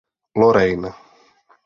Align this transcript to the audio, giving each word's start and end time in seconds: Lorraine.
Lorraine. 0.39 0.89